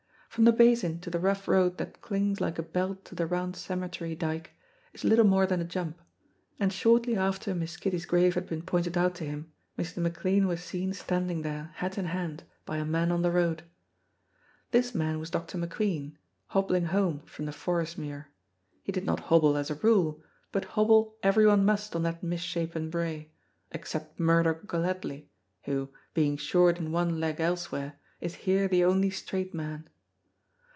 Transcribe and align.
From 0.35 0.45
the 0.45 0.53
Basin 0.53 1.01
to 1.01 1.09
the 1.09 1.19
rough 1.19 1.45
road 1.45 1.77
that 1.77 1.99
clings 1.99 2.39
like 2.39 2.57
a 2.57 2.63
belt 2.63 3.03
to 3.03 3.15
the 3.15 3.25
round 3.27 3.57
cemetery 3.57 4.15
dyke 4.15 4.51
is 4.93 5.03
little 5.03 5.25
more 5.25 5.45
than 5.45 5.59
a 5.59 5.65
jump, 5.65 5.99
and 6.57 6.71
shortly 6.71 7.17
after 7.17 7.53
Miss 7.53 7.75
Kitty's 7.75 8.05
grave 8.05 8.35
had 8.35 8.47
been 8.47 8.61
pointed 8.61 8.97
out 8.97 9.13
to 9.15 9.25
him. 9.25 9.51
Mr. 9.77 9.97
McLean 9.97 10.47
was 10.47 10.63
seen 10.63 10.93
standing 10.93 11.41
there 11.41 11.71
hat 11.75 11.97
in 11.97 12.05
hand 12.05 12.45
by 12.65 12.77
a 12.77 12.85
man 12.85 13.11
on 13.11 13.23
the 13.23 13.29
road. 13.31 13.63
This 14.71 14.95
man 14.95 15.19
was 15.19 15.29
Dr. 15.29 15.57
McQueen 15.57 16.15
hobbling 16.47 16.85
home 16.85 17.23
from 17.25 17.43
the 17.45 17.51
Forest 17.51 17.97
Muir; 17.97 18.29
he 18.83 18.93
did 18.93 19.03
not 19.05 19.19
hobble 19.19 19.57
as 19.57 19.69
a 19.69 19.75
rule, 19.75 20.23
but 20.53 20.63
hobble 20.63 21.17
everyone 21.21 21.65
must 21.65 21.93
on 21.93 22.03
that 22.03 22.23
misshapen 22.23 22.89
brae, 22.89 23.33
except 23.73 24.17
Murdoch 24.17 24.61
Gelatley, 24.65 25.27
who, 25.63 25.89
being 26.13 26.37
short 26.37 26.77
in 26.79 26.93
one 26.93 27.19
leg 27.19 27.41
elsewhere, 27.41 27.99
is 28.21 28.35
here 28.35 28.69
the 28.69 28.85
only 28.85 29.09
straight 29.09 29.53
man. 29.53 29.89